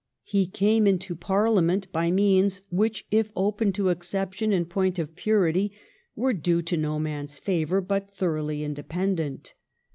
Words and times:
He 0.23 0.47
came 0.47 0.87
into 0.87 1.15
Parliament 1.15 1.91
by 1.91 2.09
means 2.09 2.63
which, 2.71 3.05
if 3.11 3.29
open 3.35 3.71
to 3.73 3.89
exception 3.89 4.51
in 4.51 4.65
point 4.65 4.97
of 4.97 5.15
purity, 5.15 5.69
^ 5.69 5.71
were 6.15 6.33
due 6.33 6.63
to 6.63 6.75
no 6.75 6.97
man 6.97 7.25
s 7.25 7.37
favor, 7.37 7.81
but 7.81 8.09
thoroughly 8.09 8.63
independent. 8.63 9.53